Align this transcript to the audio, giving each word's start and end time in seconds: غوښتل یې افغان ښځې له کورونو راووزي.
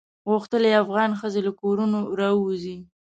غوښتل 0.29 0.63
یې 0.69 0.79
افغان 0.83 1.11
ښځې 1.19 1.41
له 1.47 1.51
کورونو 1.61 1.99
راووزي. 2.19 2.77